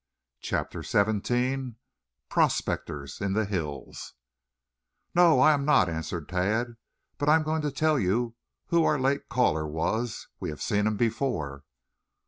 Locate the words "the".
3.33-3.45